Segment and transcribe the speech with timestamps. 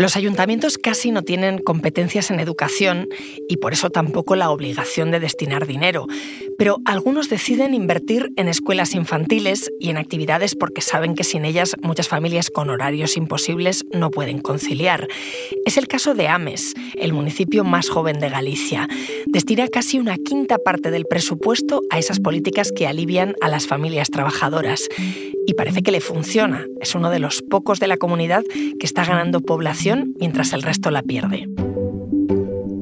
[0.00, 3.06] Los ayuntamientos casi no tienen competencias en educación
[3.50, 6.06] y por eso tampoco la obligación de destinar dinero,
[6.60, 11.74] pero algunos deciden invertir en escuelas infantiles y en actividades porque saben que sin ellas
[11.82, 15.08] muchas familias con horarios imposibles no pueden conciliar.
[15.64, 18.88] Es el caso de Ames, el municipio más joven de Galicia.
[19.24, 24.10] Destina casi una quinta parte del presupuesto a esas políticas que alivian a las familias
[24.10, 24.86] trabajadoras.
[25.46, 26.66] Y parece que le funciona.
[26.82, 28.44] Es uno de los pocos de la comunidad
[28.78, 31.48] que está ganando población mientras el resto la pierde.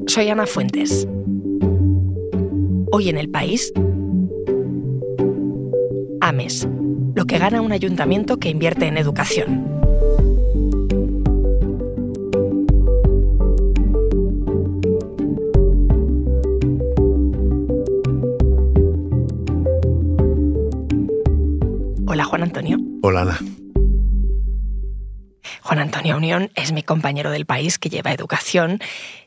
[0.08, 1.06] Soy Ana Fuentes.
[2.90, 3.70] Hoy en el país,
[6.22, 6.66] AMES,
[7.14, 9.66] lo que gana un ayuntamiento que invierte en educación.
[22.06, 22.78] Hola Juan Antonio.
[23.02, 23.38] Hola Ana.
[25.62, 28.78] Juan Antonio Unión es mi compañero del país que lleva educación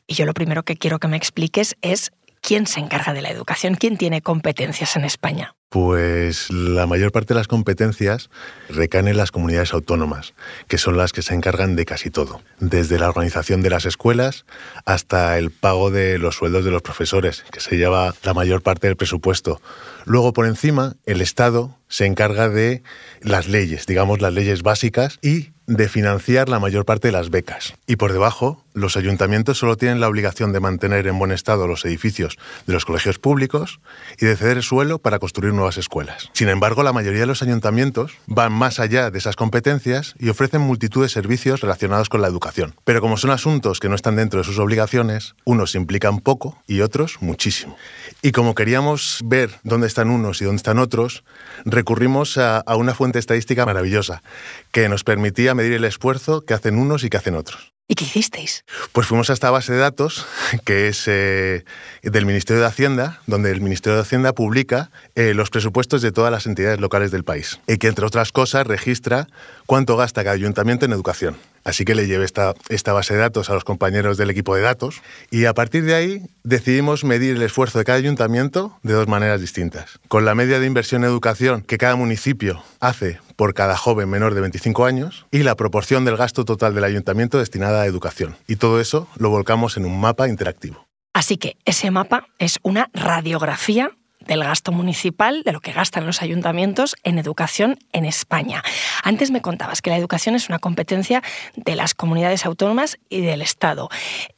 [0.07, 2.11] y yo lo primero que quiero que me expliques es
[2.51, 5.55] quién se encarga de la educación, quién tiene competencias en España.
[5.69, 8.29] Pues la mayor parte de las competencias
[8.67, 10.33] recaen en las comunidades autónomas,
[10.67, 14.43] que son las que se encargan de casi todo, desde la organización de las escuelas
[14.83, 18.87] hasta el pago de los sueldos de los profesores, que se lleva la mayor parte
[18.87, 19.61] del presupuesto.
[20.03, 22.83] Luego, por encima, el Estado se encarga de
[23.21, 27.75] las leyes, digamos las leyes básicas, y de financiar la mayor parte de las becas.
[27.87, 31.85] Y por debajo, los ayuntamientos solo tienen la obligación de mantener en buen estado los
[31.85, 33.79] edificios de los colegios públicos
[34.19, 36.29] y de ceder suelo para construir nuevas escuelas.
[36.33, 40.61] Sin embargo, la mayoría de los ayuntamientos van más allá de esas competencias y ofrecen
[40.61, 42.75] multitud de servicios relacionados con la educación.
[42.83, 46.81] Pero como son asuntos que no están dentro de sus obligaciones, unos implican poco y
[46.81, 47.75] otros muchísimo.
[48.21, 51.23] Y como queríamos ver dónde están unos y dónde están otros,
[51.65, 54.23] recurrimos a, a una fuente estadística maravillosa
[54.71, 57.73] que nos permitía medir el esfuerzo que hacen unos y que hacen otros.
[57.87, 58.63] ¿Y qué hicisteis?
[58.93, 60.25] Pues fuimos a esta base de datos
[60.65, 61.65] que es eh,
[62.03, 66.31] del Ministerio de Hacienda, donde el Ministerio de Hacienda publica eh, los presupuestos de todas
[66.31, 69.27] las entidades locales del país y que, entre otras cosas, registra
[69.65, 71.37] cuánto gasta cada ayuntamiento en educación.
[71.63, 74.61] Así que le llevé esta, esta base de datos a los compañeros del equipo de
[74.61, 79.07] datos y a partir de ahí decidimos medir el esfuerzo de cada ayuntamiento de dos
[79.07, 79.99] maneras distintas.
[80.07, 84.33] Con la media de inversión en educación que cada municipio hace por cada joven menor
[84.33, 88.35] de 25 años y la proporción del gasto total del ayuntamiento destinada a educación.
[88.47, 90.85] Y todo eso lo volcamos en un mapa interactivo.
[91.13, 93.91] Así que ese mapa es una radiografía
[94.25, 98.63] del gasto municipal, de lo que gastan los ayuntamientos en educación en España.
[99.03, 101.21] Antes me contabas que la educación es una competencia
[101.55, 103.89] de las comunidades autónomas y del Estado.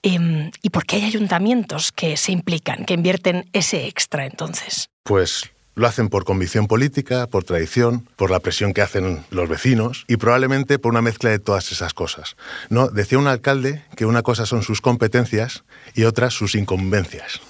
[0.02, 4.90] Em, ¿Y por qué hay ayuntamientos que se implican, que invierten ese extra entonces?
[5.04, 10.06] Pues lo hacen por convicción política, por tradición, por la presión que hacen los vecinos
[10.08, 12.36] y probablemente por una mezcla de todas esas cosas.
[12.70, 12.90] ¿no?
[12.90, 15.64] Decía un alcalde que una cosa son sus competencias
[15.96, 17.42] y otra sus incumbencias.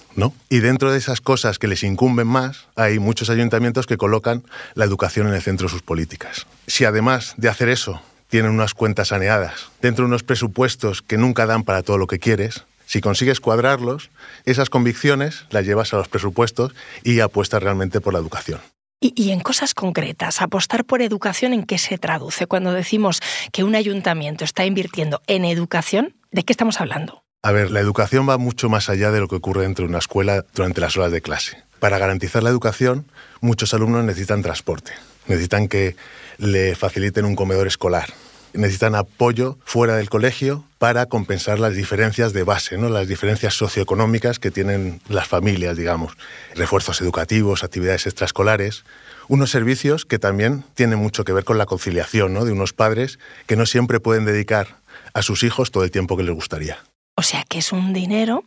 [0.49, 4.43] Y dentro de esas cosas que les incumben más, hay muchos ayuntamientos que colocan
[4.75, 6.45] la educación en el centro de sus políticas.
[6.67, 11.45] Si además de hacer eso tienen unas cuentas saneadas, dentro de unos presupuestos que nunca
[11.45, 14.09] dan para todo lo que quieres, si consigues cuadrarlos,
[14.45, 16.73] esas convicciones las llevas a los presupuestos
[17.03, 18.59] y apuestas realmente por la educación.
[18.99, 22.47] Y, en cosas concretas, apostar por educación, ¿en qué se traduce?
[22.47, 23.19] Cuando decimos
[23.51, 27.22] que un ayuntamiento está invirtiendo en educación, ¿de qué estamos hablando?
[27.45, 29.97] A ver, la educación va mucho más allá de lo que ocurre dentro de una
[29.97, 31.61] escuela durante las horas de clase.
[31.79, 33.05] Para garantizar la educación,
[33.41, 34.93] muchos alumnos necesitan transporte,
[35.27, 35.97] necesitan que
[36.37, 38.13] le faciliten un comedor escolar,
[38.53, 42.87] necesitan apoyo fuera del colegio para compensar las diferencias de base, ¿no?
[42.87, 46.13] las diferencias socioeconómicas que tienen las familias, digamos,
[46.55, 48.85] refuerzos educativos, actividades extraescolares,
[49.27, 52.45] unos servicios que también tienen mucho que ver con la conciliación ¿no?
[52.45, 54.77] de unos padres que no siempre pueden dedicar
[55.13, 56.77] a sus hijos todo el tiempo que les gustaría.
[57.15, 58.43] O sea que es un dinero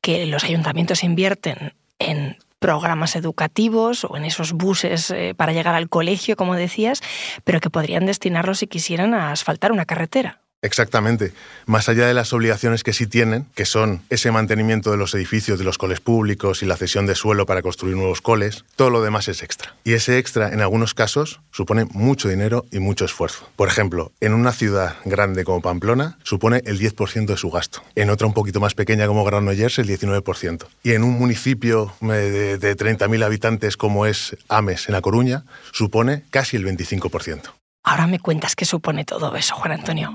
[0.00, 5.88] que los ayuntamientos invierten en programas educativos o en esos buses eh, para llegar al
[5.88, 7.02] colegio, como decías,
[7.44, 10.41] pero que podrían destinarlos si quisieran a asfaltar una carretera.
[10.62, 11.32] Exactamente.
[11.66, 15.58] Más allá de las obligaciones que sí tienen, que son ese mantenimiento de los edificios
[15.58, 19.02] de los coles públicos y la cesión de suelo para construir nuevos coles, todo lo
[19.02, 19.74] demás es extra.
[19.82, 23.50] Y ese extra, en algunos casos, supone mucho dinero y mucho esfuerzo.
[23.56, 27.82] Por ejemplo, en una ciudad grande como Pamplona, supone el 10% de su gasto.
[27.96, 30.66] En otra un poquito más pequeña como Granollers, el 19%.
[30.84, 36.22] Y en un municipio de, de 30.000 habitantes como es Ames, en La Coruña, supone
[36.30, 37.50] casi el 25%.
[37.82, 40.14] Ahora me cuentas qué supone todo eso, Juan Antonio.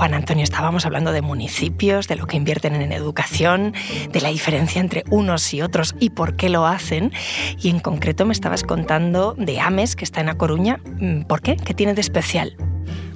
[0.00, 3.74] Juan Antonio, estábamos hablando de municipios, de lo que invierten en educación,
[4.10, 7.12] de la diferencia entre unos y otros y por qué lo hacen.
[7.58, 10.80] Y en concreto me estabas contando de Ames, que está en A Coruña.
[11.00, 11.58] Mm, ¿Por qué?
[11.58, 12.56] ¿Qué tiene de especial?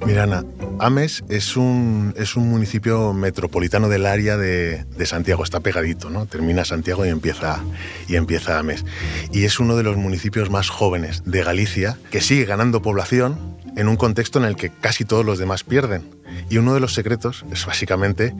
[0.05, 0.45] Mirana,
[0.77, 6.27] Ames es un, es un municipio metropolitano del área de, Santiago, está pegadito, ¿no?
[6.27, 7.63] Termina Santiago y empieza,
[8.07, 8.85] y empieza Ames.
[9.31, 13.87] Y es uno de los municipios más jóvenes de Galicia que sigue ganando población en
[13.87, 16.03] un contexto en el que casi todos los demás pierden.
[16.49, 18.33] Y uno de los secretos es básicamente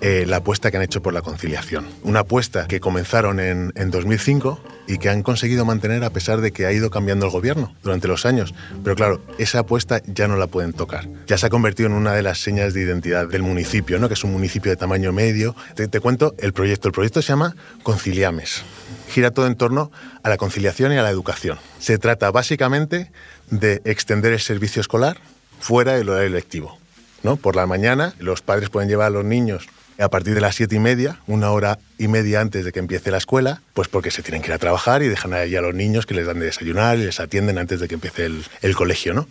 [0.00, 1.86] eh, la apuesta que han hecho por la conciliación.
[2.02, 6.52] Una apuesta que comenzaron en, en 2005 y que han conseguido mantener a pesar de
[6.52, 8.54] que ha ido cambiando el gobierno durante los años.
[8.82, 11.08] Pero claro, esa apuesta ya no la pueden tocar.
[11.26, 14.08] Ya se ha convertido en una de las señas de identidad del municipio, ¿no?
[14.08, 15.54] que es un municipio de tamaño medio.
[15.74, 16.88] Te, te cuento el proyecto.
[16.88, 18.62] El proyecto se llama Conciliames.
[19.08, 19.90] Gira todo en torno
[20.22, 21.58] a la conciliación y a la educación.
[21.78, 23.12] Se trata básicamente
[23.50, 25.18] de extender el servicio escolar
[25.60, 26.78] fuera del horario lectivo.
[27.22, 27.36] ¿No?
[27.36, 29.68] Por la mañana los padres pueden llevar a los niños
[29.98, 33.10] a partir de las siete y media, una hora y media antes de que empiece
[33.10, 35.74] la escuela, pues porque se tienen que ir a trabajar y dejan ahí a los
[35.74, 38.30] niños que les dan de desayunar y les atienden antes de que empiece
[38.62, 39.12] el, colegio.
[39.12, 39.28] ¿no?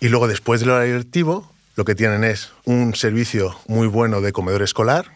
[0.00, 4.32] Y luego después del horario lectivo, lo que tienen es un servicio muy bueno de
[4.32, 5.06] comedor escolar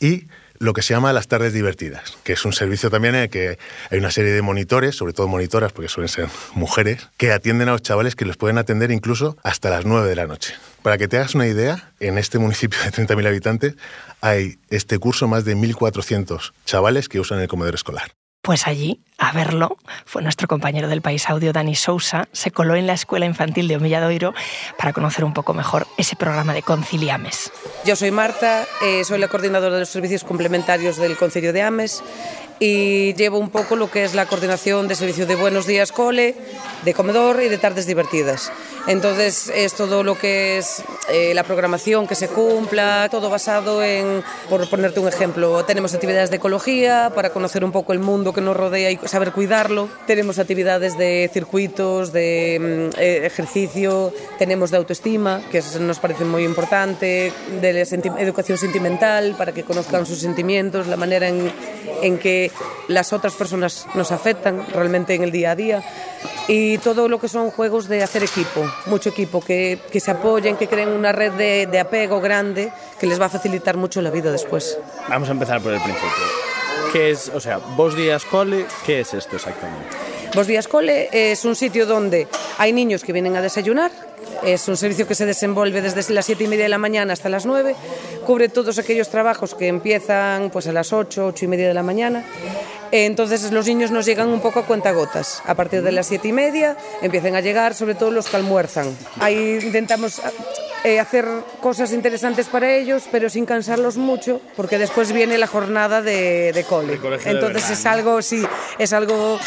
[0.00, 0.26] y
[0.62, 3.58] lo que se llama las tardes divertidas, que es un servicio también en el que
[3.90, 7.72] hay una serie de monitores, sobre todo monitoras, porque suelen ser mujeres, que atienden a
[7.72, 10.54] los chavales que les pueden atender incluso hasta las 9 de la noche.
[10.82, 13.74] Para que te hagas una idea, en este municipio de 30.000 habitantes
[14.20, 18.12] hay este curso más de 1.400 chavales que usan el comedor escolar.
[18.42, 22.88] Pues allí, a verlo, fue nuestro compañero del País Audio, Dani Sousa, se coló en
[22.88, 24.34] la Escuela Infantil de Omilladoiro
[24.76, 27.52] para conocer un poco mejor ese programa de Conciliames.
[27.84, 32.02] Yo soy Marta, eh, soy la coordinadora de los servicios complementarios del Concilio de Ames
[32.64, 36.36] y llevo un poco lo que es la coordinación de servicio de buenos días cole,
[36.84, 38.52] de comedor y de tardes divertidas.
[38.86, 44.22] Entonces es todo lo que es eh, la programación que se cumpla, todo basado en,
[44.48, 48.40] por ponerte un ejemplo, tenemos actividades de ecología para conocer un poco el mundo que
[48.40, 54.76] nos rodea y saber cuidarlo, tenemos actividades de circuitos, de mm, eh, ejercicio, tenemos de
[54.76, 57.80] autoestima, que nos parece muy importante, de
[58.20, 61.52] educación sentimental para que conozcan sus sentimientos, la manera en,
[62.02, 62.51] en que
[62.88, 65.82] las otras personas nos afectan realmente en el día a día
[66.48, 70.56] y todo lo que son juegos de hacer equipo, mucho equipo, que, que se apoyen,
[70.56, 74.10] que creen una red de, de, apego grande que les va a facilitar mucho la
[74.10, 74.78] vida después.
[75.08, 76.08] Vamos a empezar por el principio.
[76.92, 79.86] ¿Qué es, o sea, Vos Días Cole, qué es esto exactamente?
[80.34, 82.28] Vos Días Cole es un sitio donde
[82.58, 83.90] hay niños que vienen a desayunar,
[84.42, 87.28] es un servicio que se desenvuelve desde las 7 y media de la mañana hasta
[87.28, 87.74] las 9,
[88.22, 91.82] cubre todos aquellos trabajos que empiezan pues, a las 8, 8 y media de la
[91.82, 92.24] mañana.
[92.90, 95.42] Entonces los niños nos llegan un poco a cuentagotas.
[95.46, 98.96] A partir de las 7 y media empiezan a llegar, sobre todo los que almuerzan.
[99.18, 100.20] Ahí intentamos
[100.84, 101.26] eh, hacer
[101.60, 106.64] cosas interesantes para ellos, pero sin cansarlos mucho, porque después viene la jornada de, de
[106.64, 106.98] cole.
[107.24, 108.42] Entonces es algo, sí,
[108.78, 109.38] es algo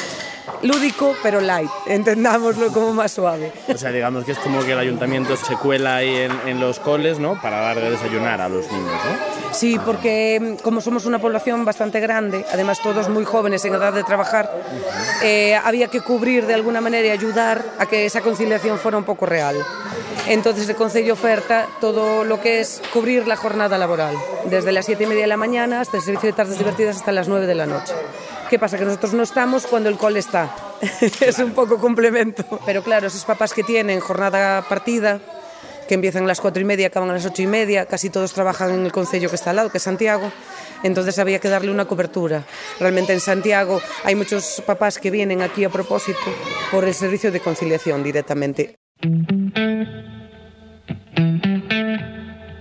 [0.61, 3.51] lúdico pero light, entendámoslo como más suave.
[3.67, 6.79] O sea, digamos que es como que el ayuntamiento se cuela ahí en, en los
[6.79, 7.39] coles, ¿no?
[7.41, 9.53] Para dar de desayunar a los niños, ¿no?
[9.53, 13.93] Sí, porque mm, como somos una población bastante grande, además todos muy jóvenes en edad
[13.93, 14.51] de trabajar,
[15.23, 19.03] eh, había que cubrir de alguna manera y ayudar a que esa conciliación fuera un
[19.03, 19.55] poco real.
[20.27, 25.03] Entonces el Consejo oferta todo lo que es cubrir la jornada laboral, desde las 7
[25.03, 27.55] y media de la mañana hasta el servicio de tardes divertidas hasta las 9 de
[27.55, 27.93] la noche.
[28.49, 28.77] ¿Qué pasa?
[28.77, 30.55] Que nosotros no estamos cuando el cole está.
[31.21, 32.43] es un poco complemento.
[32.65, 35.19] Pero claro, esos papás que tienen jornada partida,
[35.87, 38.33] que empiezan a las cuatro y media, acaban a las ocho y media, casi todos
[38.33, 40.31] trabajan en el concello que está al lado, que es Santiago,
[40.83, 42.43] entonces había que darle una cobertura.
[42.79, 46.19] Realmente en Santiago hay muchos papás que vienen aquí a propósito
[46.71, 48.75] por el servicio de conciliación directamente.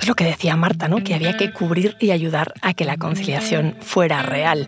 [0.04, 1.02] Es lo que decía Marta, ¿no?
[1.02, 4.66] Que había que cubrir y ayudar a que la conciliación fuera real.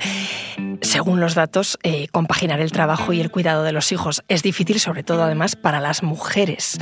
[0.80, 4.80] Según los datos, eh, compaginar el trabajo y el cuidado de los hijos es difícil,
[4.80, 6.78] sobre todo además para las mujeres.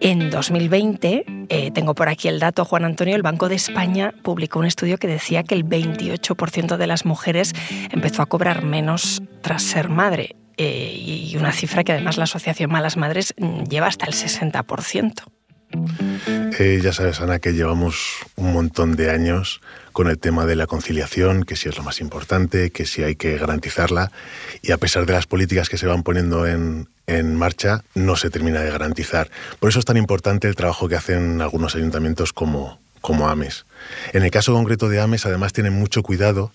[0.00, 4.58] En 2020, eh, tengo por aquí el dato, Juan Antonio, el Banco de España publicó
[4.58, 7.52] un estudio que decía que el 28% de las mujeres
[7.90, 10.34] empezó a cobrar menos tras ser madre.
[10.56, 15.24] Eh, y una cifra que además la Asociación Malas Madres mm, lleva hasta el 60%.
[16.58, 19.60] Eh, ya sabes, Ana, que llevamos un montón de años
[19.92, 23.14] con el tema de la conciliación, que si es lo más importante, que si hay
[23.14, 24.10] que garantizarla,
[24.62, 28.30] y a pesar de las políticas que se van poniendo en, en marcha, no se
[28.30, 29.30] termina de garantizar.
[29.60, 33.66] Por eso es tan importante el trabajo que hacen algunos ayuntamientos como, como AMES.
[34.14, 36.52] En el caso concreto de AMES, además, tienen mucho cuidado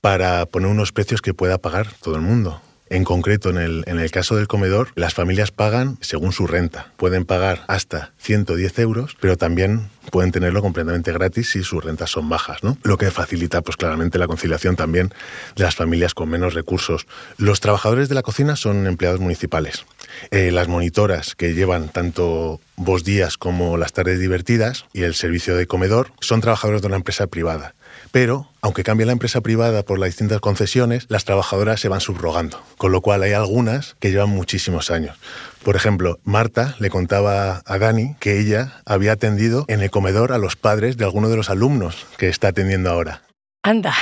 [0.00, 2.60] para poner unos precios que pueda pagar todo el mundo
[2.90, 6.92] En concreto, en el, en el caso del comedor, las familias pagan según su renta.
[6.96, 12.28] Pueden pagar hasta 110 euros, pero también pueden tenerlo completamente gratis si sus rentas son
[12.28, 12.76] bajas, ¿no?
[12.82, 15.12] Lo que facilita, pues claramente, la conciliación también
[15.54, 17.06] de las familias con menos recursos.
[17.38, 19.84] Los trabajadores de la cocina son empleados municipales.
[20.32, 25.54] Eh, las monitoras que llevan tanto vos días como las tardes divertidas y el servicio
[25.54, 27.74] de comedor son trabajadores de una empresa privada.
[28.12, 32.60] Pero, aunque cambie la empresa privada por las distintas concesiones, las trabajadoras se van subrogando,
[32.76, 35.16] con lo cual hay algunas que llevan muchísimos años.
[35.62, 40.38] Por ejemplo, Marta le contaba a Dani que ella había atendido en el comedor a
[40.38, 43.22] los padres de alguno de los alumnos que está atendiendo ahora.
[43.62, 43.94] Anda,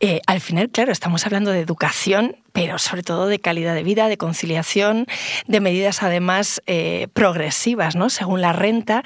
[0.00, 4.08] eh, al final, claro, estamos hablando de educación, pero sobre todo de calidad de vida,
[4.08, 5.06] de conciliación,
[5.46, 8.10] de medidas además eh, progresivas, ¿no?
[8.10, 9.02] Según la renta.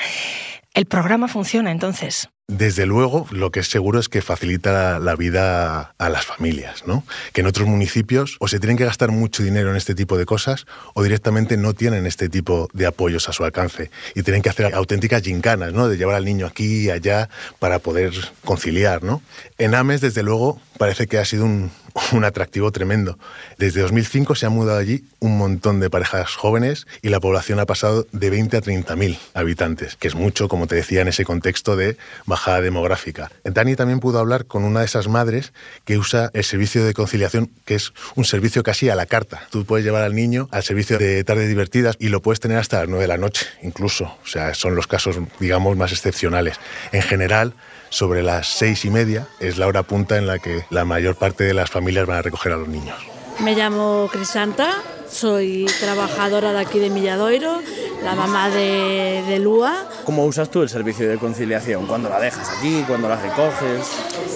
[0.72, 2.30] El programa funciona entonces.
[2.46, 7.02] Desde luego, lo que es seguro es que facilita la, vida a las familias, ¿no?
[7.32, 10.26] Que en otros municipios o se tienen que gastar mucho dinero en este tipo de
[10.26, 14.50] cosas o directamente no tienen este tipo de apoyos a su alcance y tienen que
[14.50, 15.88] hacer auténticas gincanas, ¿no?
[15.88, 18.12] De llevar al niño aquí y allá para poder
[18.44, 19.22] conciliar, ¿no?
[19.56, 21.70] En Ames, desde luego, parece que ha sido un,
[22.12, 23.18] un atractivo tremendo.
[23.58, 27.66] Desde 2005 se han mudado allí un montón de parejas jóvenes y la población ha
[27.66, 31.24] pasado de 20 a 30 mil habitantes, que es mucho, como te decía, en ese
[31.24, 31.96] contexto de
[32.26, 33.30] bajada demográfica.
[33.44, 35.52] Dani también pudo hablar con una de esas madres
[35.84, 39.46] que usa el servicio de conciliación, que es un servicio casi a la carta.
[39.50, 42.80] Tú puedes llevar al niño al servicio de tardes divertidas y lo puedes tener hasta
[42.80, 44.04] las 9 de la noche, incluso.
[44.04, 46.58] O sea, son los casos, digamos, más excepcionales.
[46.92, 47.54] En general,
[47.94, 51.44] sobre las seis y media es la hora punta en la que la mayor parte
[51.44, 52.96] de las familias van a recoger a los niños.
[53.38, 54.82] Me llamo Crisanta,
[55.14, 57.61] soy trabajadora de aquí de Milladoiro,
[58.02, 59.88] la mamá de, de, Lua.
[60.04, 61.87] ¿Cómo usas tú el servicio de conciliación?
[61.87, 62.85] ¿Cuándo la dejas aquí?
[62.87, 63.87] ¿Cuándo la recoges?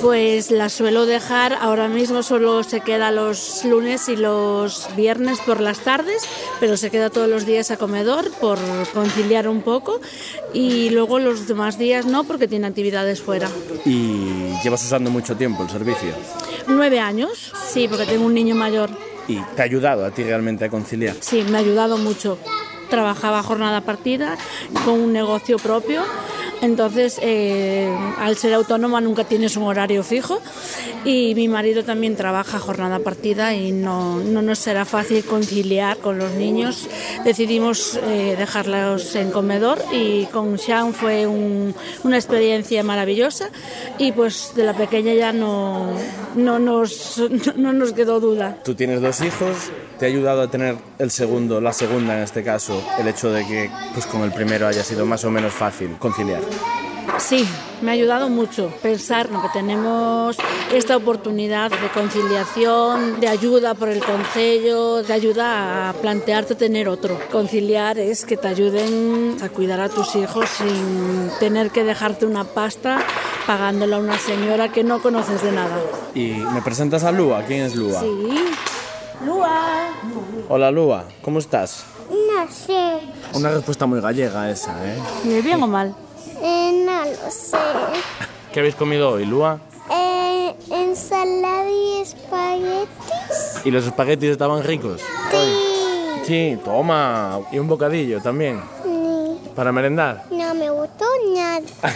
[0.00, 5.60] Pues la suelo dejar, ahora mismo solo se queda los lunes y los viernes por
[5.60, 6.22] las tardes,
[6.60, 8.58] pero se queda todos los días a comedor por
[8.94, 10.00] conciliar un poco
[10.54, 13.48] y luego los demás días no porque tiene actividades fuera.
[13.84, 16.14] ¿Y llevas usando mucho tiempo el servicio?
[16.68, 19.07] Nueve años, sí, porque tengo un niño mayor.
[19.28, 21.14] ¿Y te ha ayudado a ti realmente a conciliar?
[21.20, 22.38] Sí, me ha ayudado mucho.
[22.88, 24.38] Trabajaba jornada partida
[24.84, 26.02] con un negocio propio
[26.60, 30.40] entonces, eh, al ser autónoma nunca tienes un horario fijo
[31.04, 36.18] y mi marido también trabaja jornada partida y no, no nos será fácil conciliar con
[36.18, 36.88] los niños.
[37.24, 43.50] Decidimos eh, dejarlos en comedor y con Sean fue un, una experiencia maravillosa
[43.98, 45.92] y pues de la pequeña ya no,
[46.36, 47.22] no, nos,
[47.56, 48.58] no nos quedó duda.
[48.64, 52.42] Tú tienes dos hijos, ¿te ha ayudado a tener el segundo, la segunda en este
[52.42, 55.96] caso, el hecho de que pues con el primero haya sido más o menos fácil
[55.98, 56.40] conciliar?
[57.18, 57.46] Sí,
[57.82, 60.36] me ha ayudado mucho pensar que tenemos
[60.72, 67.18] esta oportunidad de conciliación, de ayuda por el consejo, de ayuda a plantearte tener otro.
[67.30, 72.44] Conciliar es que te ayuden a cuidar a tus hijos sin tener que dejarte una
[72.44, 73.00] pasta
[73.46, 75.76] pagándola a una señora que no conoces de nada.
[76.14, 77.42] ¿Y me presentas a Lua?
[77.46, 78.00] ¿Quién es Lua?
[78.00, 78.44] Sí,
[79.26, 79.88] Lua.
[80.48, 81.84] Hola Lua, ¿cómo estás?
[82.08, 83.00] No sé.
[83.34, 84.98] Una respuesta muy gallega esa, ¿eh?
[85.42, 85.94] ¿Bien o mal?
[87.08, 87.56] No lo sé.
[88.52, 89.58] ¿Qué habéis comido hoy, Lua?
[89.90, 93.62] Eh, ensalada y espaguetis.
[93.64, 95.00] ¿Y los espaguetis estaban ricos?
[95.30, 96.22] Sí.
[96.24, 97.40] Sí, toma.
[97.50, 98.60] ¿Y un bocadillo también?
[98.82, 99.50] Sí.
[99.54, 100.24] ¿Para merendar?
[100.30, 101.60] No me gustó nada.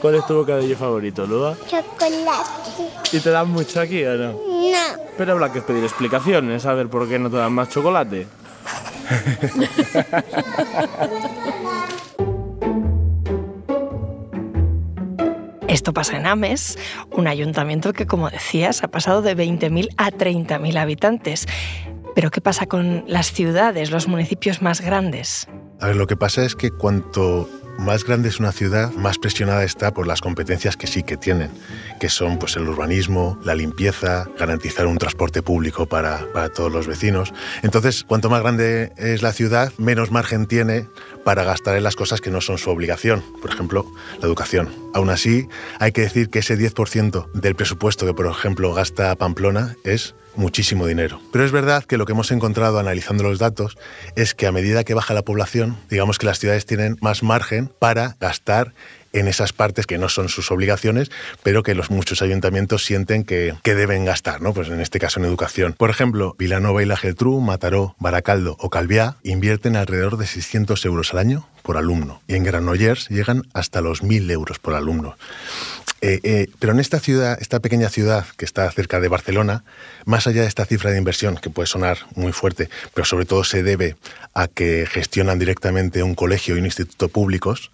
[0.00, 1.56] ¿Cuál es tu bocadillo favorito, Lua?
[1.66, 2.88] Chocolate.
[3.12, 4.32] ¿Y te dan mucho aquí o no?
[4.32, 5.02] No.
[5.16, 8.26] Pero habrá que pedir explicaciones, a ver por qué no te dan más chocolate.
[15.68, 16.78] Esto pasa en Ames,
[17.12, 21.46] un ayuntamiento que, como decías, ha pasado de 20.000 a 30.000 habitantes.
[22.14, 25.46] Pero ¿qué pasa con las ciudades, los municipios más grandes?
[25.78, 27.48] A ver, lo que pasa es que cuanto
[27.78, 31.50] más grande es una ciudad, más presionada está por las competencias que sí que tienen,
[32.00, 36.86] que son pues, el urbanismo, la limpieza, garantizar un transporte público para, para todos los
[36.86, 37.32] vecinos.
[37.62, 40.88] Entonces, cuanto más grande es la ciudad, menos margen tiene
[41.24, 43.86] para gastar en las cosas que no son su obligación, por ejemplo,
[44.20, 44.68] la educación.
[44.92, 49.76] Aún así, hay que decir que ese 10% del presupuesto que, por ejemplo, gasta Pamplona
[49.84, 51.20] es muchísimo dinero.
[51.32, 53.76] Pero es verdad que lo que hemos encontrado analizando los datos
[54.16, 57.70] es que a medida que baja la población, digamos que las ciudades tienen más margen
[57.78, 58.72] para gastar
[59.12, 61.10] en esas partes que no son sus obligaciones,
[61.42, 64.52] pero que los muchos ayuntamientos sienten que, que, deben gastar, ¿no?
[64.52, 65.74] Pues en este caso en educación.
[65.76, 71.12] Por ejemplo, Vilanova y la Geltrú, Mataró, Baracaldo o Calviá invierten alrededor de 600 euros
[71.12, 75.16] al año por alumno y en Granollers llegan hasta los 1.000 euros por alumno.
[76.00, 79.64] Eh, eh, pero en esta ciudad, esta pequeña ciudad que está cerca de Barcelona,
[80.04, 83.42] más allá de esta cifra de inversión, que puede sonar muy fuerte, pero sobre todo
[83.42, 83.96] se debe
[84.34, 87.72] a que gestionan directamente un colegio y un instituto públicos,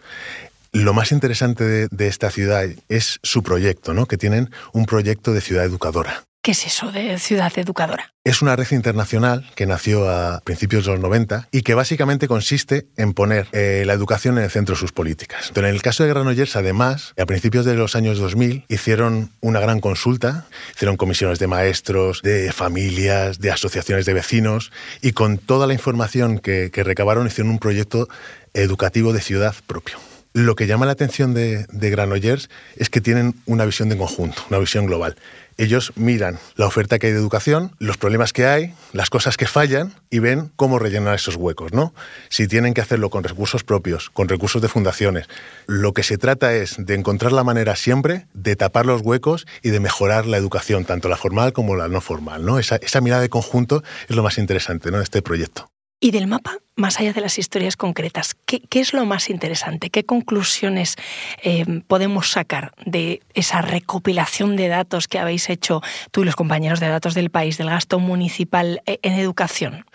[0.72, 4.06] lo más interesante de, de, esta ciudad es su proyecto, ¿no?
[4.06, 6.24] que tienen un proyecto de ciudad educadora.
[6.44, 8.12] ¿Qué es eso de ciudad educadora?
[8.22, 12.86] Es una red internacional que nació a principios de los 90 y que básicamente consiste
[12.98, 15.50] en poner eh, la educación en el centro de sus políticas.
[15.54, 19.58] Pero en el caso de Granollers, además, a principios de los años 2000 hicieron una
[19.58, 24.70] gran consulta, hicieron comisiones de maestros, de familias, de asociaciones de vecinos
[25.00, 28.06] y con toda la información que, que recabaron hicieron un proyecto
[28.52, 29.96] educativo de ciudad propio.
[30.36, 34.58] Lo que llama la atención de, Granollers es que tienen una visión de conjunto, una
[34.58, 35.14] visión global.
[35.58, 39.46] Ellos miran la oferta que hay de educación, los problemas que hay, las cosas que
[39.46, 41.94] fallan y ven cómo rellenar esos huecos, ¿no?
[42.30, 45.28] Si tienen que hacerlo con recursos propios, con recursos de fundaciones,
[45.68, 49.70] lo que se trata es de encontrar la manera siempre de tapar los huecos y
[49.70, 52.58] de mejorar la educación, tanto la formal como la no formal, ¿no?
[52.58, 54.96] Esa, esa mirada de conjunto es lo más interesante, ¿no?
[54.96, 55.70] de este proyecto.
[56.00, 59.88] Y del mapa, más allá de las historias concretas, ¿qué, es lo más interesante?
[59.88, 60.96] ¿Qué conclusiones
[61.42, 66.80] eh, podemos sacar de esa recopilación de datos que habéis hecho tú y los compañeros
[66.80, 69.86] de datos del país, del gasto municipal eh, en educación?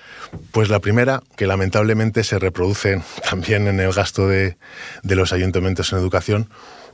[0.51, 4.57] Pues la primera, que lamentablemente se reproduce también en el gasto de
[5.03, 6.49] los ayuntamientos en educación,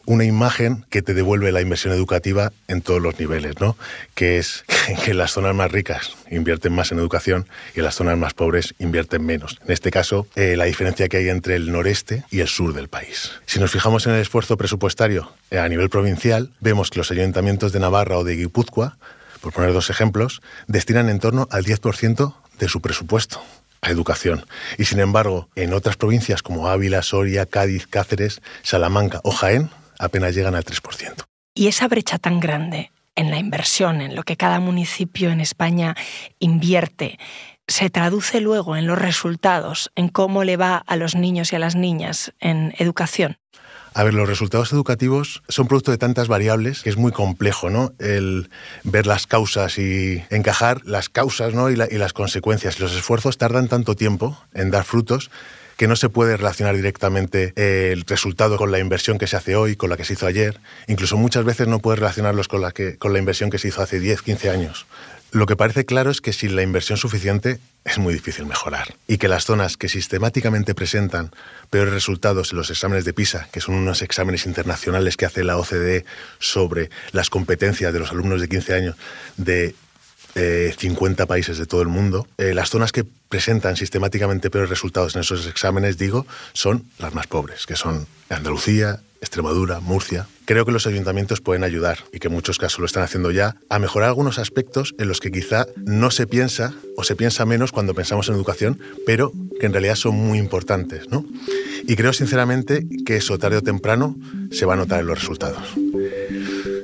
[0.06, 3.78] una imagen que te devuelve la inversión educativa en todos los niveles, ¿no?
[4.14, 4.66] Que es
[5.06, 9.26] que las zonas más ricas invierten más en educación y las zonas más pobres invierten
[9.26, 9.60] menos.
[9.66, 12.88] En este caso, eh, la diferencia que hay entre el noreste y el sur del
[12.88, 13.32] país.
[13.46, 17.72] Si nos fijamos en el esfuerzo presupuestario eh, a nivel provincial, vemos que los ayuntamientos
[17.72, 18.98] de Navarra o de Guipúzcoa,
[19.42, 23.42] por poner dos ejemplos, destinan en torno al 10% de su presupuesto
[23.82, 24.46] a educación.
[24.78, 30.36] Y sin embargo, en otras provincias como Ávila, Soria, Cádiz, Cáceres, Salamanca o Jaén, apenas
[30.36, 31.26] llegan al 3%.
[31.54, 35.96] Y esa brecha tan grande en la inversión, en lo que cada municipio en España
[36.40, 37.18] invierte,
[37.68, 41.60] se traduce luego en los resultados, en cómo le va a los niños y a
[41.60, 43.38] las niñas en educación.
[43.94, 47.94] A ver, los resultados educativos son producto de tantas variables que es muy complejo, ¿no?
[47.98, 48.50] El
[48.84, 51.70] ver las causas y encajar las causas, ¿no?
[51.70, 52.82] Y, la, y las consecuencias.
[52.82, 55.32] Los esfuerzos tardan tanto tiempo en dar frutos
[55.78, 59.76] que no se puede relacionar directamente el resultado con la inversión que se hace hoy,
[59.76, 60.60] con la que se hizo ayer.
[60.88, 64.00] Incluso muchas veces no puedes relacionarlos con la, con la inversión que se hizo hace
[64.00, 64.86] 10, 15 años.
[65.32, 69.18] Lo que parece claro es que sin la inversión suficiente es muy difícil mejorar y
[69.18, 71.32] que las zonas que sistemáticamente presentan
[71.70, 75.58] peores resultados en los exámenes de PISA, que son unos exámenes internacionales que hace la
[75.58, 76.06] OCDE
[76.40, 78.96] sobre las competencias de los alumnos de 15 años
[79.36, 79.76] de
[80.36, 85.16] eh, 50 países de todo el mundo, eh, las zonas que presentan sistemáticamente peores resultados
[85.16, 90.28] en esos exámenes, digo, son las más pobres, que son Andalucía, Extremadura, Murcia.
[90.46, 93.56] Creo que los ayuntamientos pueden ayudar, y que en muchos casos lo están haciendo ya,
[93.70, 97.72] a mejorar algunos aspectos en los que quizá no se piensa o se piensa menos
[97.72, 101.10] cuando pensamos en educación, pero que en realidad son muy importantes.
[101.10, 101.26] ¿no?
[101.88, 104.16] Y creo sinceramente que eso tarde o temprano
[104.52, 105.74] se va a notar en los resultados.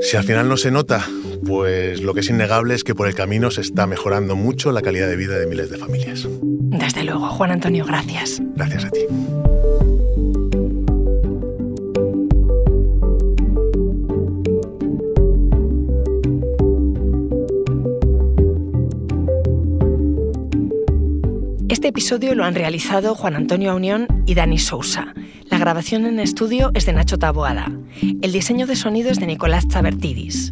[0.01, 1.07] Si al final no se nota,
[1.45, 4.81] pues lo que es innegable es que por el camino se está mejorando mucho la
[4.81, 6.27] calidad de vida de miles de familias.
[6.41, 8.41] Desde luego, Juan Antonio, gracias.
[8.55, 8.99] Gracias a ti.
[21.69, 25.15] Este episodio lo han realizado Juan Antonio Unión y Dani Sousa.
[25.49, 27.71] La grabación en estudio es de Nacho Taboada.
[28.21, 30.51] El diseño de sonido es de Nicolás Chabertidis.